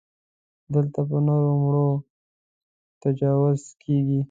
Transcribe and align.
دلته 0.73 0.99
پر 1.07 1.19
نرو 1.25 1.53
مړو 1.63 1.89
تجاوز 3.03 3.61
کېږي. 3.83 4.19